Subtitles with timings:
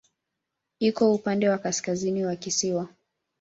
[0.79, 2.89] Iko upande wa kaskazini wa kisiwa.